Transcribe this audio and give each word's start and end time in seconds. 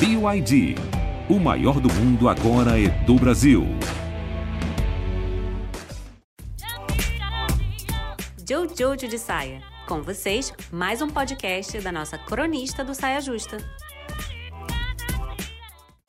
BYD. 0.00 0.76
O 1.28 1.40
maior 1.40 1.80
do 1.80 1.92
mundo 1.92 2.28
agora 2.28 2.80
é 2.80 2.88
do 3.04 3.16
Brasil. 3.16 3.66
Jojo 8.78 9.08
de 9.08 9.18
Saia. 9.18 9.60
Com 9.88 10.00
vocês, 10.00 10.52
mais 10.70 11.02
um 11.02 11.08
podcast 11.08 11.80
da 11.80 11.90
nossa 11.90 12.16
cronista 12.16 12.84
do 12.84 12.94
Saia 12.94 13.20
Justa. 13.20 13.58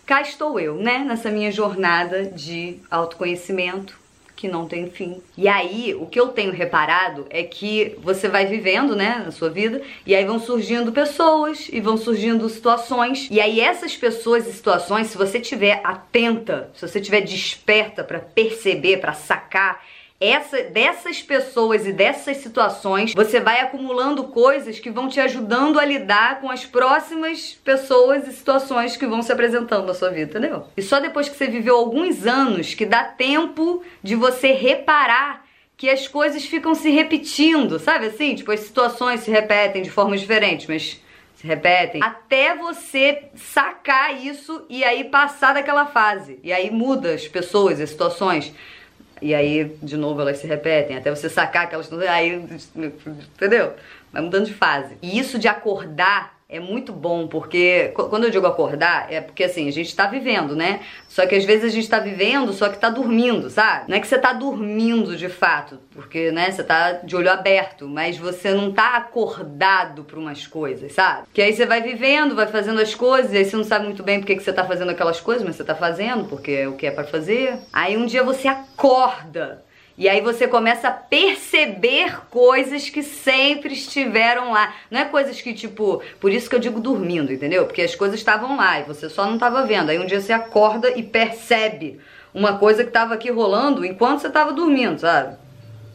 Cá 0.06 0.21
estou 0.21 0.60
eu, 0.60 0.76
né, 0.76 1.00
nessa 1.00 1.32
minha 1.32 1.52
jornada 1.52 2.26
de 2.26 2.80
autoconhecimento 2.92 3.98
que 4.40 4.48
não 4.48 4.66
tem 4.66 4.90
fim. 4.90 5.21
E 5.38 5.50
aí, 5.50 5.94
o 6.00 6.05
que 6.05 6.18
eu 6.18 6.30
tenho 6.30 6.54
reparado 6.54 7.28
é 7.30 7.44
que 7.44 7.98
você 8.02 8.30
vai 8.30 8.46
vivendo, 8.46 8.96
né, 8.96 9.22
na 9.26 9.32
sua 9.32 9.50
vida, 9.50 9.82
e 10.05 10.16
aí 10.16 10.23
vão 10.23 10.40
surgindo 10.40 10.94
pessoas 10.94 11.68
e 11.70 11.82
vão 11.82 11.98
surgindo 11.98 12.48
situações. 12.48 13.28
E 13.30 13.41
aí 13.41 13.60
essas 13.60 13.98
pessoas 13.98 14.48
e 14.48 14.54
situações, 14.54 15.08
se 15.08 15.18
você 15.18 15.41
tiver 15.41 15.82
atenta, 15.84 16.72
se 16.73 16.88
você 16.88 17.02
tiver 17.02 17.20
desperta 17.20 18.02
para 18.02 18.20
perceber, 18.20 19.02
para 19.02 19.12
sacar 19.12 19.84
essa, 20.20 20.64
dessas 20.64 21.22
pessoas 21.22 21.88
e 21.88 21.94
dessas 21.94 22.38
situações, 22.38 23.14
você 23.14 23.40
vai 23.40 23.62
acumulando 23.62 24.26
coisas 24.26 24.77
que 24.77 24.90
vão 24.90 25.08
te 25.08 25.20
ajudando 25.20 25.80
a 25.80 25.86
lidar 25.86 26.41
com 26.41 26.50
as 26.50 26.66
próximas 26.66 27.58
pessoas 27.64 28.27
e 28.27 28.34
situações 28.34 28.98
que 28.98 29.08
vão 29.08 29.22
se 29.22 29.32
apresentando 29.32 29.88
na 29.88 29.94
sua 29.94 30.10
vida, 30.10 30.38
entendeu? 30.38 30.66
E 30.76 30.82
só 30.82 31.00
depois 31.00 31.30
que 31.30 31.38
você 31.38 31.48
viveu 31.48 31.77
alguns 31.77 32.27
anos 32.27 32.74
que 32.74 32.86
dá 32.86 33.04
tempo 33.04 33.82
de 34.04 34.16
você 34.16 34.52
reparar 34.52 35.46
que 35.77 35.90
as 35.90 36.10
coisas 36.10 36.44
ficam 36.44 36.76
se 36.76 36.90
repetindo, 36.90 37.80
sabe 37.80 38.08
assim? 38.08 38.36
Tipo, 38.36 38.52
as 38.52 38.60
situações 38.60 39.22
se 39.22 39.32
repetem 39.32 39.82
de 39.82 39.90
formas 39.90 40.20
diferentes, 40.20 40.68
mas 40.68 41.02
se 41.36 41.48
repetem, 41.48 42.04
até 42.04 42.54
você 42.54 43.30
sacar 43.34 44.22
isso 44.22 44.66
e 44.70 44.84
aí 44.84 45.05
passar 45.05 45.54
daquela 45.54 45.86
fase. 45.86 46.38
E 46.43 46.52
aí 46.52 46.70
muda 46.70 47.13
as 47.13 47.26
pessoas, 47.30 47.80
as 47.80 47.91
situações. 47.91 48.54
E 49.21 49.35
aí, 49.35 49.77
de 49.81 49.98
novo, 49.98 50.21
elas 50.21 50.37
se 50.37 50.48
repetem, 50.48 50.98
até 50.98 51.09
você 51.09 51.29
sacar 51.29 51.63
aquelas. 51.63 51.91
Aí, 51.93 52.34
entendeu? 53.35 53.73
Vai 54.12 54.21
mudando 54.21 54.45
de 54.45 54.53
fase. 54.53 54.98
E 55.01 55.20
isso 55.20 55.37
de 55.37 55.48
acordar 55.48 56.38
é 56.52 56.60
muito 56.60 56.92
bom, 56.92 57.28
porque 57.28 57.94
quando 57.94 58.24
eu 58.24 58.32
digo 58.32 58.48
acordar, 58.48 59.05
é 59.14 59.22
porque 59.22 59.44
assim, 59.44 59.68
a 59.68 59.72
gente 59.72 59.96
tá 59.96 60.08
vivendo, 60.08 60.55
né? 60.55 60.80
Só 61.08 61.28
que 61.28 61.36
às 61.36 61.46
vezes 61.46 61.66
a 61.66 61.70
gente 61.70 61.88
tá 61.88 62.00
vivendo, 62.00 62.52
só 62.54 62.70
que 62.70 62.80
tá 62.80 62.90
dormindo, 62.90 63.52
sabe? 63.52 63.86
Não 63.88 63.96
é 63.96 64.00
que 64.00 64.08
você 64.08 64.18
tá 64.18 64.34
dormindo 64.34 65.16
de 65.16 65.30
fato, 65.30 65.80
porque, 65.92 66.31
né, 66.31 66.50
você 66.50 66.64
tá 66.64 66.94
de 66.94 67.16
olho 67.16 67.30
aberto, 67.30 67.88
mas 67.88 68.18
você 68.18 68.52
não 68.52 68.72
tá 68.72 68.97
acordado 68.97 70.03
pra 70.03 70.18
umas 70.18 70.47
coisas, 70.47 70.92
sabe? 70.92 71.28
Que 71.31 71.44
aí 71.44 71.53
você 71.53 71.68
vai 71.68 71.84
vivendo, 71.84 72.36
vai 72.36 72.47
fazendo 72.47 72.81
as 72.81 72.96
coisas, 72.96 73.31
e 73.31 73.38
aí 73.38 73.46
você 73.46 73.56
não 73.56 73.64
sabe 73.64 73.86
muito 73.86 74.02
bem 74.02 74.20
porque 74.20 74.36
que 74.36 74.42
você 74.42 74.52
tá 74.52 74.66
fazendo 74.66 74.90
aquelas 74.90 75.22
coisas, 75.22 75.46
mas 75.46 75.56
você 75.56 75.64
tá 75.64 75.75
fazendo, 75.75 76.25
porque 76.25 76.52
é 76.52 76.68
o 76.68 76.74
que 76.74 76.88
é 76.88 76.92
para 76.92 77.03
fazer. 77.03 77.59
Aí 77.72 77.96
um 77.96 78.08
dia 78.08 78.24
você 78.24 78.47
acorda 78.47 79.64
e 80.00 80.08
aí 80.08 80.22
você 80.22 80.47
começa 80.47 80.88
a 80.88 80.92
perceber 80.92 82.22
coisas 82.30 82.90
que 82.90 83.03
sempre 83.03 83.74
estiveram 83.74 84.53
lá. 84.53 84.74
Não 84.90 85.02
é 85.02 85.03
coisas 85.03 85.42
que, 85.42 85.53
tipo, 85.53 86.02
por 86.22 86.31
isso 86.31 86.50
que 86.50 86.56
eu 86.56 86.59
digo 86.59 86.80
dormindo, 86.80 87.34
entendeu? 87.34 87.66
Porque 87.66 87.81
as 87.81 87.96
coisas 87.96 88.18
estavam 88.18 88.56
lá 88.56 88.80
e 88.80 88.84
você 88.84 89.09
só 89.09 89.25
não 89.25 89.34
estava 89.34 89.66
vendo. 89.66 89.90
Aí 89.90 90.00
um 90.00 90.06
dia 90.06 90.22
você 90.22 90.31
acorda 90.31 90.97
e 90.97 91.03
percebe 91.03 92.00
uma 92.34 92.58
coisa 92.58 92.81
que 92.84 92.92
estava 92.92 93.14
aqui 93.14 93.30
rolando 93.30 93.84
enquanto 93.84 94.22
você 94.22 94.28
estava 94.28 94.53
dormindo, 94.53 95.00
sabe? 95.00 95.36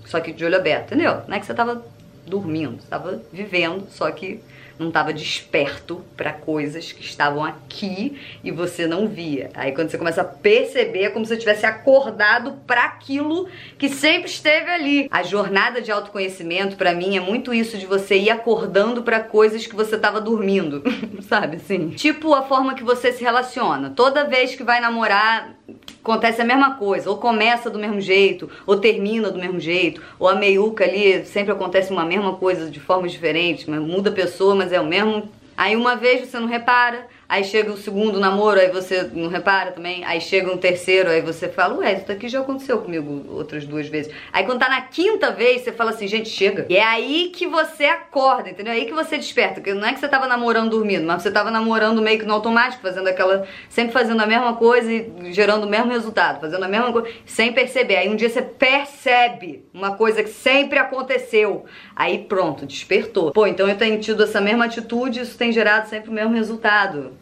Só 0.05 0.21
que 0.21 0.35
de 0.35 0.45
olho 0.45 0.57
aberto, 0.57 0.93
entendeu? 0.93 1.23
Não 1.27 1.37
é 1.39 1.41
que 1.41 1.47
você 1.47 1.53
estava 1.53 1.83
dormindo, 2.27 2.79
estava 2.79 3.23
vivendo, 3.33 3.87
só 3.91 4.11
que 4.11 4.41
não 4.79 4.89
estava 4.89 5.13
desperto 5.13 6.05
para 6.17 6.33
coisas 6.33 6.91
que 6.93 7.03
estavam 7.03 7.45
aqui 7.45 8.19
e 8.43 8.51
você 8.51 8.87
não 8.87 9.07
via. 9.07 9.51
Aí 9.55 9.73
quando 9.73 9.91
você 9.91 9.99
começa 9.99 10.23
a 10.23 10.25
perceber, 10.25 11.05
é 11.05 11.11
como 11.11 11.25
se 11.25 11.35
você 11.35 11.41
tivesse 11.41 11.65
acordado 11.65 12.55
para 12.67 12.85
aquilo 12.85 13.49
que 13.79 13.89
sempre 13.89 14.31
esteve 14.31 14.71
ali. 14.71 15.09
A 15.11 15.23
jornada 15.23 15.81
de 15.81 15.93
autoconhecimento 15.93 16.77
para 16.77 16.95
mim 16.95 17.17
é 17.17 17.21
muito 17.21 17.55
isso 17.55 17.79
de 17.79 17.87
você 17.87 18.17
ir 18.17 18.31
acordando 18.31 19.03
para 19.03 19.21
coisas 19.21 19.67
que 19.67 19.77
você 19.77 19.97
estava 19.97 20.21
dormindo, 20.21 20.83
sabe 21.29 21.57
assim? 21.57 21.91
Tipo 21.91 22.35
a 22.35 22.43
forma 22.43 22.75
que 22.75 22.83
você 22.83 23.13
se 23.13 23.23
relaciona. 23.23 23.91
Toda 23.91 24.25
vez 24.25 24.55
que 24.55 24.65
vai 24.65 24.81
namorar, 24.81 25.55
acontece 26.03 26.43
a 26.43 26.45
mesma 26.45 26.75
coisa, 26.75 27.09
ou 27.09 27.17
começa 27.17 27.71
do 27.71 27.79
mesmo 27.79 28.01
jeito, 28.01 28.51
ou 28.67 28.79
termina 28.79 29.31
do 29.31 29.39
mesmo 29.39 29.59
jeito, 29.59 30.03
ou 30.19 30.29
a 30.29 30.35
meiuca 30.35 30.85
ali 30.85 31.25
sempre 31.25 31.53
acontece 31.53 31.91
uma 31.91 32.05
mesma 32.05 32.35
coisa 32.35 32.71
de 32.71 32.79
formas 32.79 33.11
diferentes, 33.11 33.67
mas 33.67 33.81
muda 33.81 34.11
a 34.11 34.13
pessoa, 34.13 34.55
mas 34.55 34.73
é 34.73 34.81
o 34.81 34.87
mesmo. 34.87 35.29
Aí 35.57 35.75
uma 35.77 35.97
vez 35.97 36.29
você 36.29 36.39
não 36.39 36.47
repara, 36.47 37.07
Aí 37.29 37.43
chega 37.43 37.73
o 37.73 37.77
segundo 37.77 38.21
namoro, 38.21 38.61
aí 38.61 38.71
você 38.71 39.11
não 39.13 39.29
repara 39.29 39.73
também. 39.73 40.05
Aí 40.05 40.21
chega 40.21 40.53
um 40.53 40.57
terceiro, 40.57 41.09
aí 41.09 41.21
você 41.21 41.49
fala, 41.49 41.79
ué, 41.79 41.95
isso 41.95 42.07
daqui 42.07 42.29
já 42.29 42.41
aconteceu 42.41 42.79
comigo 42.79 43.25
outras 43.31 43.65
duas 43.65 43.89
vezes. 43.89 44.13
Aí 44.33 44.45
quando 44.45 44.59
tá 44.59 44.69
na 44.69 44.83
quinta 44.83 45.33
vez, 45.33 45.63
você 45.63 45.73
fala 45.73 45.91
assim, 45.91 46.07
gente, 46.07 46.29
chega. 46.29 46.67
E 46.69 46.77
é 46.77 46.85
aí 46.85 47.31
que 47.35 47.47
você 47.47 47.85
acorda, 47.85 48.51
entendeu? 48.51 48.73
É 48.73 48.77
aí 48.77 48.85
que 48.85 48.93
você 48.93 49.17
desperta. 49.17 49.55
Porque 49.55 49.73
não 49.73 49.87
é 49.87 49.93
que 49.93 50.01
você 50.01 50.09
tava 50.09 50.27
namorando 50.27 50.71
dormindo, 50.71 51.07
mas 51.07 51.23
você 51.23 51.31
tava 51.31 51.51
namorando 51.51 52.03
meio 52.03 52.19
que 52.19 52.27
no 52.27 52.35
automático, 52.35 52.83
fazendo 52.83 53.09
aquela. 53.09 53.47
Sempre 53.69 53.93
fazendo 53.93 54.21
a 54.21 54.27
mesma 54.27 54.55
coisa 54.57 54.93
e 54.93 55.33
gerando 55.33 55.65
o 55.65 55.69
mesmo 55.69 55.91
resultado, 55.91 56.41
fazendo 56.41 56.65
a 56.65 56.69
mesma 56.69 56.93
coisa, 56.93 57.09
sem 57.25 57.53
perceber. 57.53 57.97
Aí 57.97 58.09
um 58.09 58.17
dia 58.17 58.29
você 58.29 58.43
percebe 58.43 59.65
uma 59.73 59.97
coisa 59.97 60.23
que 60.23 60.31
sempre 60.31 60.79
aconteceu. 60.79 61.65
Aí 61.97 62.19
pronto, 62.19 62.67
despertou. 62.67 63.33
Pô, 63.33 63.47
então 63.47 63.69
eu 63.69 63.77
tenho 63.77 63.99
tido 64.01 64.23
essa 64.23 64.41
mesma 64.41 64.67
atitude, 64.67 65.21
isso 65.21 65.39
tem 65.39 65.51
gerado 65.51 65.89
sempre 65.89 66.11
o 66.11 66.13
mesmo 66.13 66.35
resultado 66.35 67.15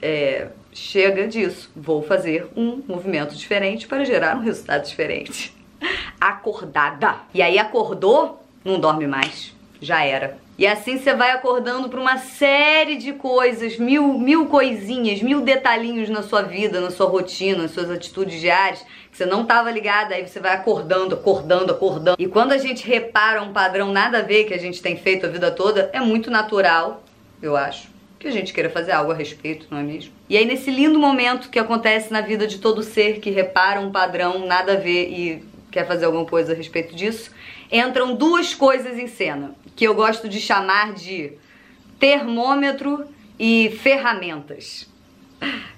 é, 0.00 0.48
chega 0.72 1.26
disso, 1.26 1.70
vou 1.74 2.02
fazer 2.02 2.46
um 2.56 2.82
movimento 2.86 3.34
diferente 3.34 3.86
para 3.86 4.04
gerar 4.04 4.36
um 4.36 4.40
resultado 4.40 4.84
diferente. 4.84 5.54
Acordada. 6.20 7.16
E 7.32 7.42
aí 7.42 7.58
acordou, 7.58 8.42
não 8.64 8.78
dorme 8.80 9.06
mais. 9.06 9.52
Já 9.80 10.04
era. 10.04 10.38
E 10.56 10.66
assim 10.66 10.98
você 10.98 11.12
vai 11.12 11.32
acordando 11.32 11.88
para 11.88 12.00
uma 12.00 12.16
série 12.16 12.96
de 12.96 13.12
coisas, 13.12 13.76
mil, 13.76 14.16
mil 14.16 14.46
coisinhas, 14.46 15.20
mil 15.20 15.40
detalhinhos 15.40 16.08
na 16.08 16.22
sua 16.22 16.42
vida, 16.42 16.80
na 16.80 16.92
sua 16.92 17.06
rotina, 17.06 17.62
nas 17.62 17.72
suas 17.72 17.90
atitudes 17.90 18.40
diárias, 18.40 18.80
que 19.10 19.16
você 19.16 19.26
não 19.26 19.42
estava 19.42 19.70
ligada, 19.70 20.14
aí 20.14 20.26
você 20.26 20.38
vai 20.38 20.54
acordando, 20.54 21.16
acordando, 21.16 21.72
acordando. 21.72 22.16
E 22.20 22.28
quando 22.28 22.52
a 22.52 22.58
gente 22.58 22.86
repara 22.86 23.42
um 23.42 23.52
padrão 23.52 23.92
nada 23.92 24.18
a 24.18 24.22
ver 24.22 24.44
que 24.44 24.54
a 24.54 24.58
gente 24.58 24.80
tem 24.80 24.96
feito 24.96 25.26
a 25.26 25.28
vida 25.28 25.50
toda, 25.50 25.90
é 25.92 26.00
muito 26.00 26.30
natural, 26.30 27.02
eu 27.42 27.56
acho 27.56 27.93
que 28.24 28.28
a 28.28 28.32
gente 28.32 28.54
queira 28.54 28.70
fazer 28.70 28.92
algo 28.92 29.12
a 29.12 29.14
respeito, 29.14 29.66
não 29.70 29.78
é 29.78 29.82
mesmo? 29.82 30.10
E 30.30 30.36
aí, 30.38 30.46
nesse 30.46 30.70
lindo 30.70 30.98
momento 30.98 31.50
que 31.50 31.58
acontece 31.58 32.10
na 32.10 32.22
vida 32.22 32.46
de 32.46 32.58
todo 32.58 32.82
ser 32.82 33.20
que 33.20 33.30
repara 33.30 33.78
um 33.80 33.92
padrão, 33.92 34.46
nada 34.46 34.72
a 34.72 34.76
ver 34.76 35.10
e 35.10 35.44
quer 35.70 35.86
fazer 35.86 36.06
alguma 36.06 36.24
coisa 36.24 36.52
a 36.52 36.56
respeito 36.56 36.96
disso, 36.96 37.30
entram 37.70 38.14
duas 38.14 38.54
coisas 38.54 38.98
em 38.98 39.06
cena, 39.06 39.54
que 39.76 39.86
eu 39.86 39.94
gosto 39.94 40.26
de 40.26 40.40
chamar 40.40 40.94
de 40.94 41.32
termômetro 41.98 43.04
e 43.38 43.76
ferramentas. 43.82 44.88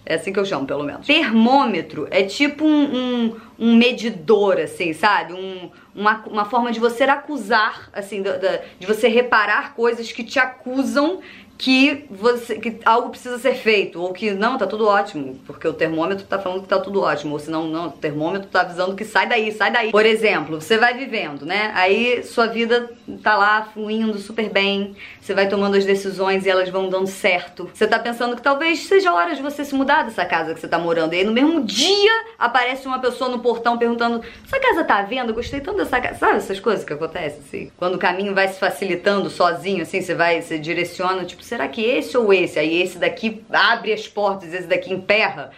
É 0.04 0.14
assim 0.14 0.32
que 0.32 0.38
eu 0.38 0.44
chamo, 0.44 0.66
pelo 0.66 0.84
menos. 0.84 1.04
Termômetro 1.04 2.06
é 2.12 2.22
tipo 2.22 2.64
um, 2.64 2.96
um, 2.96 3.36
um 3.58 3.74
medidor, 3.74 4.60
assim, 4.60 4.92
sabe? 4.92 5.32
Um, 5.32 5.68
uma, 5.92 6.22
uma 6.26 6.44
forma 6.44 6.70
de 6.70 6.78
você 6.78 7.02
acusar, 7.02 7.90
assim, 7.92 8.22
de, 8.22 8.30
de 8.78 8.86
você 8.86 9.08
reparar 9.08 9.74
coisas 9.74 10.12
que 10.12 10.22
te 10.22 10.38
acusam 10.38 11.20
que 11.58 12.04
você 12.10 12.58
que 12.58 12.78
algo 12.84 13.10
precisa 13.10 13.38
ser 13.38 13.54
feito 13.54 14.00
ou 14.00 14.12
que 14.12 14.30
não, 14.32 14.58
tá 14.58 14.66
tudo 14.66 14.86
ótimo, 14.86 15.40
porque 15.46 15.66
o 15.66 15.72
termômetro 15.72 16.26
tá 16.26 16.38
falando 16.38 16.62
que 16.62 16.68
tá 16.68 16.78
tudo 16.78 17.00
ótimo, 17.00 17.32
ou 17.32 17.38
senão 17.38 17.66
não, 17.66 17.88
o 17.88 17.92
termômetro 17.92 18.48
tá 18.48 18.60
avisando 18.60 18.94
que 18.94 19.04
sai 19.04 19.26
daí, 19.26 19.52
sai 19.52 19.70
daí. 19.70 19.90
Por 19.90 20.04
exemplo, 20.04 20.60
você 20.60 20.76
vai 20.76 20.94
vivendo, 20.94 21.46
né? 21.46 21.72
Aí 21.74 22.22
sua 22.22 22.46
vida 22.46 22.90
tá 23.22 23.36
lá 23.36 23.62
fluindo 23.72 24.18
super 24.18 24.50
bem, 24.50 24.94
você 25.20 25.32
vai 25.32 25.48
tomando 25.48 25.76
as 25.76 25.84
decisões 25.84 26.44
e 26.44 26.50
elas 26.50 26.68
vão 26.68 26.88
dando 26.88 27.06
certo. 27.06 27.70
Você 27.72 27.86
tá 27.86 27.98
pensando 27.98 28.36
que 28.36 28.42
talvez 28.42 28.80
seja 28.86 29.10
a 29.10 29.14
hora 29.14 29.34
de 29.34 29.42
você 29.42 29.64
se 29.64 29.74
mudar 29.74 30.02
dessa 30.02 30.24
casa 30.24 30.54
que 30.54 30.60
você 30.60 30.68
tá 30.68 30.78
morando. 30.78 31.14
E 31.14 31.18
aí 31.18 31.24
no 31.24 31.32
mesmo 31.32 31.62
dia 31.64 32.12
aparece 32.38 32.86
uma 32.86 32.98
pessoa 32.98 33.30
no 33.30 33.38
portão 33.38 33.78
perguntando: 33.78 34.22
"Essa 34.44 34.60
casa 34.60 34.84
tá 34.84 34.98
à 34.98 35.02
venda? 35.02 35.32
Gostei 35.32 35.60
tanto 35.60 35.78
dessa 35.78 36.00
casa". 36.00 36.18
Sabe 36.18 36.36
essas 36.36 36.60
coisas 36.60 36.84
que 36.84 36.92
acontecem 36.92 37.40
assim? 37.46 37.70
Quando 37.76 37.94
o 37.94 37.98
caminho 37.98 38.34
vai 38.34 38.48
se 38.48 38.58
facilitando 38.58 39.30
sozinho 39.30 39.82
assim, 39.82 40.02
você 40.02 40.14
vai, 40.14 40.42
você 40.42 40.58
direciona, 40.58 41.24
tipo 41.24 41.45
será 41.46 41.68
que 41.68 41.82
esse 41.84 42.16
ou 42.18 42.32
esse? 42.32 42.58
Aí 42.58 42.82
esse 42.82 42.98
daqui 42.98 43.42
abre 43.50 43.92
as 43.92 44.06
portas, 44.08 44.52
esse 44.52 44.66
daqui 44.66 44.92
emperra. 44.92 45.52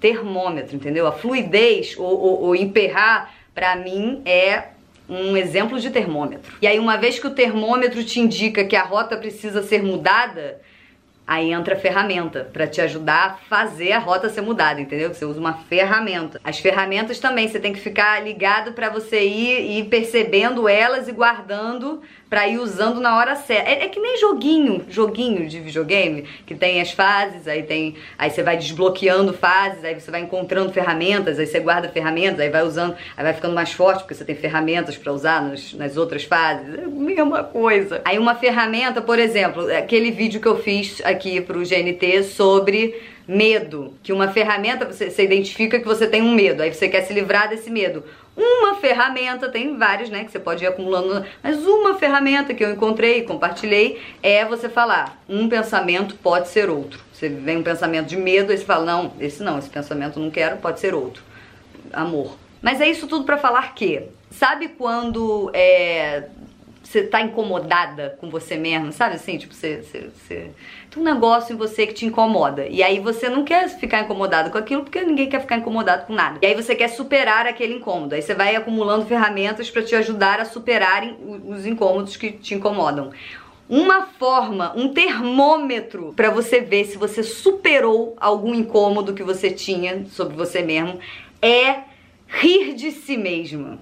Termômetro, 0.00 0.76
entendeu? 0.76 1.06
A 1.06 1.12
fluidez 1.12 1.96
ou, 1.98 2.44
ou, 2.44 2.54
emperrar, 2.54 3.34
para 3.52 3.74
mim, 3.74 4.22
é 4.24 4.68
um 5.08 5.36
exemplo 5.36 5.80
de 5.80 5.90
termômetro. 5.90 6.56
E 6.62 6.66
aí, 6.66 6.78
uma 6.78 6.96
vez 6.96 7.18
que 7.18 7.26
o 7.26 7.34
termômetro 7.34 8.04
te 8.04 8.20
indica 8.20 8.64
que 8.64 8.76
a 8.76 8.84
rota 8.84 9.16
precisa 9.16 9.62
ser 9.62 9.82
mudada, 9.82 10.60
Aí 11.28 11.52
entra 11.52 11.74
a 11.74 11.78
ferramenta 11.78 12.48
para 12.50 12.66
te 12.66 12.80
ajudar 12.80 13.26
a 13.26 13.34
fazer 13.50 13.92
a 13.92 13.98
rota 13.98 14.30
ser 14.30 14.40
mudada, 14.40 14.80
entendeu? 14.80 15.12
Você 15.12 15.26
usa 15.26 15.38
uma 15.38 15.52
ferramenta. 15.52 16.40
As 16.42 16.58
ferramentas 16.58 17.18
também, 17.18 17.46
você 17.46 17.60
tem 17.60 17.74
que 17.74 17.80
ficar 17.80 18.24
ligado 18.24 18.72
para 18.72 18.88
você 18.88 19.26
ir, 19.26 19.78
ir 19.78 19.84
percebendo 19.90 20.66
elas 20.66 21.06
e 21.06 21.12
guardando 21.12 22.00
pra 22.28 22.46
ir 22.46 22.58
usando 22.58 23.00
na 23.00 23.16
hora 23.16 23.34
certa. 23.34 23.68
É, 23.68 23.84
é, 23.84 23.88
que 23.88 23.98
nem 23.98 24.18
joguinho, 24.18 24.84
joguinho 24.88 25.48
de 25.48 25.60
videogame, 25.60 26.24
que 26.46 26.54
tem 26.54 26.80
as 26.80 26.92
fases, 26.92 27.48
aí 27.48 27.62
tem. 27.62 27.94
Aí 28.18 28.30
você 28.30 28.42
vai 28.42 28.56
desbloqueando 28.56 29.32
fases, 29.32 29.84
aí 29.84 29.98
você 29.98 30.10
vai 30.10 30.20
encontrando 30.20 30.72
ferramentas, 30.72 31.38
aí 31.38 31.46
você 31.46 31.60
guarda 31.60 31.88
ferramentas, 31.88 32.40
aí 32.40 32.50
vai 32.50 32.62
usando, 32.62 32.94
aí 33.16 33.24
vai 33.24 33.34
ficando 33.34 33.54
mais 33.54 33.72
forte, 33.72 34.00
porque 34.00 34.14
você 34.14 34.24
tem 34.24 34.34
ferramentas 34.34 34.96
para 34.96 35.12
usar 35.12 35.42
nos, 35.42 35.74
nas 35.74 35.96
outras 35.96 36.24
fases. 36.24 36.74
É 36.74 36.84
a 36.84 36.88
mesma 36.88 37.44
coisa. 37.44 38.00
Aí 38.04 38.18
uma 38.18 38.34
ferramenta, 38.34 39.00
por 39.00 39.18
exemplo, 39.18 39.70
aquele 39.72 40.10
vídeo 40.10 40.40
que 40.40 40.48
eu 40.48 40.58
fiz 40.58 41.00
aqui 41.04 41.40
pro 41.40 41.60
GNT 41.60 42.24
sobre 42.24 42.94
medo, 43.26 43.92
que 44.02 44.10
uma 44.10 44.28
ferramenta 44.28 44.86
você, 44.86 45.10
você 45.10 45.24
identifica 45.24 45.78
que 45.78 45.84
você 45.84 46.06
tem 46.06 46.22
um 46.22 46.32
medo, 46.32 46.62
aí 46.62 46.72
você 46.72 46.88
quer 46.88 47.02
se 47.02 47.12
livrar 47.12 47.48
desse 47.48 47.70
medo. 47.70 48.02
Uma 48.40 48.76
ferramenta, 48.76 49.48
tem 49.48 49.76
vários, 49.76 50.10
né, 50.10 50.22
que 50.22 50.30
você 50.30 50.38
pode 50.38 50.62
ir 50.62 50.68
acumulando, 50.68 51.26
mas 51.42 51.66
uma 51.66 51.94
ferramenta 51.94 52.54
que 52.54 52.64
eu 52.64 52.70
encontrei, 52.70 53.24
compartilhei, 53.24 54.00
é 54.22 54.44
você 54.44 54.68
falar, 54.68 55.20
um 55.28 55.48
pensamento 55.48 56.14
pode 56.14 56.46
ser 56.46 56.70
outro. 56.70 57.00
Você 57.12 57.28
vem 57.28 57.56
um 57.56 57.64
pensamento 57.64 58.06
de 58.06 58.16
medo, 58.16 58.52
aí 58.52 58.58
você 58.58 58.64
fala, 58.64 58.84
não, 58.84 59.12
esse 59.18 59.42
não, 59.42 59.58
esse 59.58 59.68
pensamento 59.68 60.20
não 60.20 60.30
quero, 60.30 60.58
pode 60.58 60.78
ser 60.78 60.94
outro. 60.94 61.20
Amor. 61.92 62.36
Mas 62.62 62.80
é 62.80 62.88
isso 62.88 63.08
tudo 63.08 63.24
para 63.24 63.38
falar 63.38 63.74
que, 63.74 64.04
sabe 64.30 64.68
quando 64.68 65.50
é, 65.52 66.28
você 66.88 67.02
tá 67.02 67.20
incomodada 67.20 68.16
com 68.18 68.30
você 68.30 68.56
mesmo, 68.56 68.92
sabe 68.92 69.16
assim? 69.16 69.36
Tipo, 69.36 69.52
você, 69.52 69.82
você, 69.82 70.08
você, 70.08 70.50
Tem 70.90 71.02
um 71.02 71.04
negócio 71.04 71.52
em 71.52 71.56
você 71.56 71.86
que 71.86 71.92
te 71.92 72.06
incomoda. 72.06 72.66
E 72.66 72.82
aí 72.82 72.98
você 72.98 73.28
não 73.28 73.44
quer 73.44 73.68
ficar 73.68 74.00
incomodado 74.00 74.50
com 74.50 74.56
aquilo 74.56 74.82
porque 74.82 75.02
ninguém 75.02 75.28
quer 75.28 75.42
ficar 75.42 75.58
incomodado 75.58 76.06
com 76.06 76.14
nada. 76.14 76.38
E 76.40 76.46
aí 76.46 76.54
você 76.54 76.74
quer 76.74 76.88
superar 76.88 77.46
aquele 77.46 77.74
incômodo. 77.74 78.14
Aí 78.14 78.22
você 78.22 78.34
vai 78.34 78.56
acumulando 78.56 79.04
ferramentas 79.04 79.68
para 79.68 79.82
te 79.82 79.94
ajudar 79.96 80.40
a 80.40 80.46
superarem 80.46 81.14
os 81.46 81.66
incômodos 81.66 82.16
que 82.16 82.32
te 82.32 82.54
incomodam. 82.54 83.10
Uma 83.68 84.06
forma, 84.06 84.72
um 84.74 84.88
termômetro 84.88 86.14
para 86.16 86.30
você 86.30 86.62
ver 86.62 86.86
se 86.86 86.96
você 86.96 87.22
superou 87.22 88.16
algum 88.18 88.54
incômodo 88.54 89.12
que 89.12 89.22
você 89.22 89.50
tinha 89.50 90.06
sobre 90.06 90.34
você 90.34 90.62
mesmo 90.62 90.98
é 91.42 91.80
rir 92.26 92.72
de 92.72 92.90
si 92.92 93.18
mesma. 93.18 93.78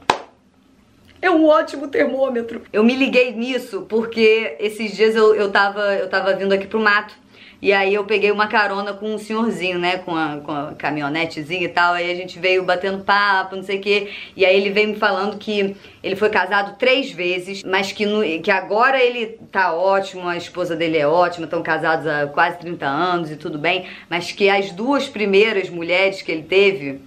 É 1.21 1.31
um 1.31 1.47
ótimo 1.47 1.89
termômetro. 1.89 2.63
Eu 2.73 2.85
me 2.85 2.95
liguei 2.95 3.33
nisso 3.33 3.87
porque 3.89 4.57
esses 4.59 4.95
dias 4.95 5.15
eu, 5.15 5.35
eu, 5.35 5.51
tava, 5.51 5.95
eu 5.95 6.09
tava 6.09 6.35
vindo 6.35 6.53
aqui 6.53 6.67
pro 6.67 6.81
mato. 6.81 7.15
E 7.61 7.73
aí 7.73 7.95
eu 7.95 8.05
peguei 8.05 8.31
uma 8.31 8.47
carona 8.47 8.93
com 8.93 9.15
um 9.15 9.19
senhorzinho, 9.19 9.79
né? 9.79 9.97
Com 9.99 10.15
a, 10.15 10.37
com 10.45 10.53
a 10.53 10.75
caminhonetezinha 10.75 11.65
e 11.65 11.69
tal. 11.69 11.95
Aí 11.95 12.11
a 12.11 12.15
gente 12.15 12.39
veio 12.39 12.63
batendo 12.63 13.03
papo, 13.03 13.57
não 13.57 13.63
sei 13.63 13.79
o 13.79 13.81
quê. 13.81 14.11
E 14.37 14.45
aí 14.45 14.57
ele 14.57 14.71
veio 14.71 14.89
me 14.91 14.97
falando 14.97 15.39
que 15.39 15.75
ele 16.03 16.17
foi 16.17 16.29
casado 16.29 16.77
três 16.79 17.11
vezes, 17.11 17.63
mas 17.65 17.93
que, 17.93 18.05
no, 18.05 18.23
que 18.41 18.51
agora 18.51 19.03
ele 19.03 19.39
tá 19.51 19.75
ótimo, 19.75 20.29
a 20.29 20.37
esposa 20.37 20.77
dele 20.77 20.99
é 20.99 21.09
ótima, 21.09 21.47
estão 21.47 21.63
casados 21.63 22.07
há 22.07 22.27
quase 22.27 22.59
30 22.59 22.87
anos 22.87 23.31
e 23.31 23.37
tudo 23.37 23.59
bem. 23.59 23.87
Mas 24.09 24.31
que 24.33 24.51
as 24.51 24.71
duas 24.71 25.09
primeiras 25.09 25.71
mulheres 25.71 26.21
que 26.21 26.31
ele 26.31 26.43
teve 26.43 27.01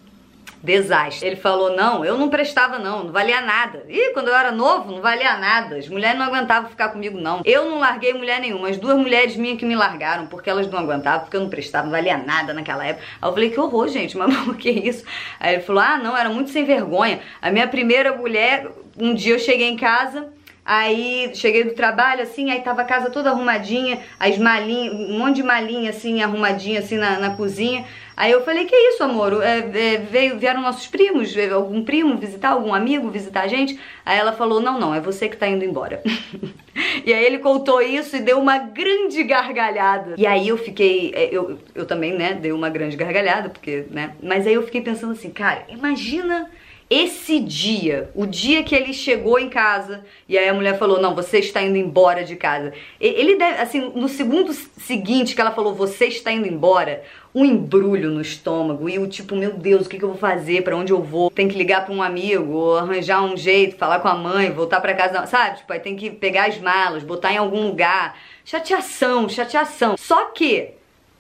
desastre. 0.63 1.27
Ele 1.27 1.35
falou: 1.35 1.75
não, 1.75 2.03
eu 2.03 2.17
não 2.17 2.29
prestava, 2.29 2.77
não, 2.77 3.05
não 3.05 3.11
valia 3.11 3.41
nada. 3.41 3.83
E 3.87 4.13
quando 4.13 4.27
eu 4.27 4.35
era 4.35 4.51
novo, 4.51 4.91
não 4.91 5.01
valia 5.01 5.37
nada. 5.37 5.77
As 5.77 5.87
mulheres 5.87 6.17
não 6.17 6.25
aguentavam 6.25 6.69
ficar 6.69 6.89
comigo, 6.89 7.19
não. 7.19 7.41
Eu 7.45 7.65
não 7.65 7.79
larguei 7.79 8.13
mulher 8.13 8.39
nenhuma. 8.39 8.69
As 8.69 8.77
duas 8.77 8.97
mulheres 8.97 9.35
minhas 9.35 9.57
que 9.57 9.65
me 9.65 9.75
largaram, 9.75 10.27
porque 10.27 10.49
elas 10.49 10.69
não 10.69 10.79
aguentavam, 10.79 11.21
porque 11.21 11.37
eu 11.37 11.41
não 11.41 11.49
prestava, 11.49 11.85
não 11.85 11.91
valia 11.91 12.17
nada 12.17 12.53
naquela 12.53 12.85
época. 12.85 13.05
Aí 13.21 13.29
eu 13.29 13.33
falei: 13.33 13.49
que 13.49 13.59
horror, 13.59 13.87
gente, 13.87 14.17
mas 14.17 14.35
por 14.43 14.57
que 14.57 14.69
isso? 14.69 15.05
Aí 15.39 15.55
ele 15.55 15.63
falou: 15.63 15.81
ah, 15.81 15.97
não, 15.97 16.15
era 16.15 16.29
muito 16.29 16.49
sem 16.49 16.65
vergonha. 16.65 17.19
A 17.41 17.51
minha 17.51 17.67
primeira 17.67 18.15
mulher, 18.15 18.67
um 18.97 19.13
dia 19.13 19.33
eu 19.33 19.39
cheguei 19.39 19.69
em 19.69 19.77
casa. 19.77 20.27
Aí 20.71 21.31
cheguei 21.33 21.63
do 21.63 21.73
trabalho, 21.73 22.21
assim, 22.21 22.51
aí 22.51 22.61
tava 22.61 22.83
a 22.83 22.85
casa 22.85 23.09
toda 23.09 23.31
arrumadinha, 23.31 24.01
as 24.19 24.37
malinhas, 24.37 24.93
um 24.93 25.17
monte 25.17 25.37
de 25.37 25.41
malinha, 25.41 25.89
assim, 25.89 26.21
arrumadinha, 26.21 26.79
assim, 26.79 26.95
na, 26.95 27.17
na 27.17 27.35
cozinha. 27.35 27.85
Aí 28.15 28.31
eu 28.31 28.45
falei, 28.45 28.65
que 28.65 28.75
isso, 28.75 29.03
amor? 29.03 29.41
É, 29.41 29.57
é, 29.57 29.97
veio, 29.97 30.37
vieram 30.37 30.61
nossos 30.61 30.85
primos, 30.85 31.35
algum 31.51 31.83
primo 31.83 32.15
visitar, 32.17 32.49
algum 32.49 32.71
amigo 32.71 33.09
visitar 33.09 33.45
a 33.45 33.47
gente? 33.47 33.79
Aí 34.05 34.19
ela 34.19 34.31
falou, 34.31 34.61
não, 34.61 34.79
não, 34.79 34.93
é 34.93 35.01
você 35.01 35.27
que 35.27 35.37
tá 35.37 35.47
indo 35.47 35.65
embora. 35.65 36.03
e 37.03 37.11
aí 37.11 37.25
ele 37.25 37.39
contou 37.39 37.81
isso 37.81 38.15
e 38.17 38.19
deu 38.19 38.37
uma 38.37 38.59
grande 38.59 39.23
gargalhada. 39.23 40.13
E 40.19 40.27
aí 40.27 40.49
eu 40.49 40.57
fiquei, 40.57 41.11
é, 41.15 41.29
eu, 41.31 41.57
eu 41.73 41.87
também, 41.87 42.13
né, 42.15 42.35
dei 42.35 42.51
uma 42.51 42.69
grande 42.69 42.95
gargalhada, 42.95 43.49
porque, 43.49 43.85
né, 43.89 44.11
mas 44.21 44.45
aí 44.45 44.53
eu 44.53 44.61
fiquei 44.61 44.81
pensando 44.81 45.13
assim, 45.13 45.31
cara, 45.31 45.63
imagina 45.67 46.47
esse 46.89 47.39
dia, 47.39 48.09
o 48.15 48.25
dia 48.25 48.63
que 48.63 48.73
ele 48.73 48.93
chegou 48.93 49.37
em 49.37 49.47
casa 49.47 50.03
e 50.27 50.35
aí 50.35 50.49
a 50.49 50.53
mulher 50.55 50.79
falou: 50.79 50.99
Não, 50.99 51.13
você 51.13 51.37
está 51.37 51.61
indo 51.61 51.77
embora 51.77 52.23
de 52.23 52.35
casa. 52.35 52.73
Ele 52.99 53.35
deve, 53.35 53.61
assim, 53.61 53.91
no 53.93 54.09
segundo 54.09 54.51
seguinte 54.53 55.35
que 55.35 55.41
ela 55.41 55.51
falou: 55.51 55.75
Você 55.75 56.05
está 56.05 56.31
indo 56.31 56.47
embora, 56.47 57.03
um 57.33 57.45
embrulho 57.45 58.09
no 58.09 58.19
estômago 58.19 58.89
e 58.89 58.97
o 58.97 59.07
tipo: 59.07 59.35
Meu 59.35 59.53
Deus, 59.53 59.85
o 59.85 59.89
que, 59.89 59.99
que 59.99 60.03
eu 60.03 60.09
vou 60.09 60.17
fazer? 60.17 60.63
Para 60.63 60.75
onde 60.75 60.91
eu 60.91 60.99
vou? 60.99 61.29
Tem 61.29 61.47
que 61.47 61.55
ligar 61.55 61.85
para 61.85 61.93
um 61.93 62.01
amigo, 62.01 62.73
arranjar 62.73 63.23
um 63.23 63.37
jeito, 63.37 63.77
falar 63.77 63.99
com 63.99 64.07
a 64.07 64.15
mãe, 64.15 64.51
voltar 64.51 64.81
para 64.81 64.95
casa, 64.95 65.27
sabe? 65.27 65.57
Tipo, 65.57 65.71
aí 65.71 65.79
tem 65.79 65.95
que 65.95 66.09
pegar 66.09 66.47
as 66.47 66.57
malas, 66.57 67.03
botar 67.03 67.31
em 67.31 67.37
algum 67.37 67.67
lugar. 67.67 68.17
Chateação, 68.43 69.29
chateação. 69.29 69.95
Só 69.95 70.25
que 70.31 70.71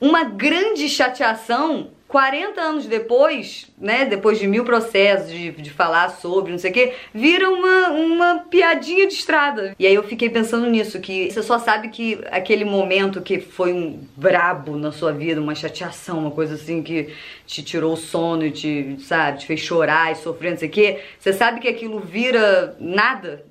uma 0.01 0.23
grande 0.23 0.89
chateação 0.89 1.91
40 2.09 2.59
anos 2.59 2.87
depois, 2.87 3.67
né, 3.77 4.03
depois 4.03 4.39
de 4.39 4.47
mil 4.47 4.65
processos 4.65 5.29
de, 5.29 5.51
de 5.51 5.69
falar 5.69 6.09
sobre, 6.09 6.51
não 6.51 6.57
sei 6.57 6.71
o 6.71 6.73
que, 6.73 6.93
vira 7.13 7.47
uma, 7.47 7.89
uma 7.89 8.39
piadinha 8.49 9.05
de 9.05 9.13
estrada. 9.13 9.75
E 9.77 9.85
aí 9.85 9.93
eu 9.93 10.01
fiquei 10.01 10.27
pensando 10.27 10.65
nisso, 10.65 10.99
que 10.99 11.29
você 11.29 11.43
só 11.43 11.59
sabe 11.59 11.89
que 11.89 12.19
aquele 12.31 12.65
momento 12.65 13.21
que 13.21 13.39
foi 13.39 13.71
um 13.71 13.99
brabo 14.17 14.75
na 14.75 14.91
sua 14.91 15.11
vida, 15.11 15.39
uma 15.39 15.53
chateação, 15.53 16.17
uma 16.17 16.31
coisa 16.31 16.55
assim 16.55 16.81
que 16.81 17.13
te 17.45 17.61
tirou 17.61 17.93
o 17.93 17.97
sono 17.97 18.43
e 18.43 18.51
te, 18.51 18.97
sabe, 19.01 19.39
te 19.39 19.45
fez 19.45 19.59
chorar 19.59 20.11
e 20.11 20.15
sofrer, 20.15 20.51
não 20.51 20.57
sei 20.57 20.67
o 20.67 20.71
que, 20.71 20.99
você 21.19 21.31
sabe 21.31 21.59
que 21.59 21.67
aquilo 21.67 21.99
vira 21.99 22.75
nada, 22.79 23.45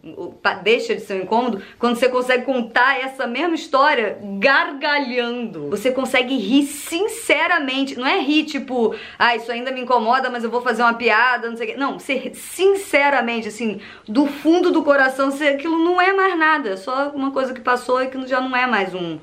deixa 0.65 0.97
de 0.97 1.03
ser 1.03 1.15
um 1.15 1.23
incômodo, 1.23 1.63
quando 1.79 1.95
você 1.95 2.09
consegue 2.09 2.45
contar 2.45 2.99
essa 3.01 3.25
mesma 3.25 3.55
história 3.55 4.19
gargalhando. 4.41 5.71
Você 5.71 5.93
consegue 5.93 6.37
rir 6.37 6.65
sinceramente, 6.65 7.97
não 7.97 8.07
é 8.07 8.19
rir 8.21 8.48
tipo, 8.49 8.95
ah, 9.19 9.37
isso 9.37 9.51
ainda 9.53 9.71
me 9.71 9.83
incomoda, 9.83 10.29
mas 10.31 10.43
eu 10.43 10.51
vou 10.51 10.61
fazer 10.61 10.83
uma 10.83 10.95
piada, 10.95 11.49
não 11.49 11.57
sei 11.57 11.69
o 11.69 11.71
quê. 11.71 11.77
Não, 11.77 11.99
você, 11.99 12.33
sinceramente, 12.35 13.49
assim, 13.49 13.81
do 14.07 14.27
fundo 14.27 14.71
do 14.71 14.83
coração, 14.83 15.31
você, 15.31 15.49
aquilo 15.49 15.79
não 15.79 16.01
é 16.01 16.13
mais 16.13 16.37
nada, 16.39 16.71
é 16.71 16.77
só 16.77 17.11
uma 17.11 17.31
coisa 17.31 17.55
que 17.55 17.61
passou 17.61 18.03
e 18.03 18.09
que 18.09 18.27
já 18.27 18.41
não 18.41 18.57
é 18.57 18.67
mais 18.67 18.95
um, 18.95 19.19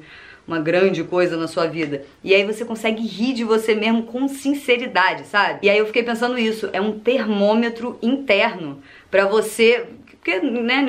uma 0.47 0.59
grande 0.59 1.03
coisa 1.03 1.35
na 1.35 1.47
sua 1.47 1.67
vida. 1.67 2.05
E 2.23 2.33
aí 2.33 2.45
você 2.45 2.63
consegue 2.63 3.05
rir 3.05 3.33
de 3.33 3.43
você 3.43 3.75
mesmo 3.75 4.03
com 4.03 4.27
sinceridade, 4.27 5.25
sabe? 5.25 5.59
E 5.63 5.69
aí 5.69 5.77
eu 5.77 5.85
fiquei 5.85 6.03
pensando 6.03 6.37
isso, 6.37 6.69
é 6.71 6.79
um 6.79 6.99
termômetro 6.99 7.97
interno 8.01 8.81
para 9.09 9.25
você 9.25 9.87
porque, 10.25 10.39
né, 10.39 10.83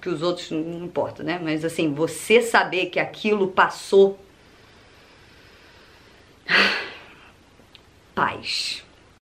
que 0.00 0.08
os 0.08 0.22
outros 0.22 0.52
não 0.52 0.84
importa, 0.84 1.24
né? 1.24 1.40
Mas 1.42 1.64
assim, 1.64 1.92
você 1.92 2.40
saber 2.40 2.86
que 2.86 3.00
aquilo 3.00 3.48
passou 3.48 4.16
paz. 8.14 8.82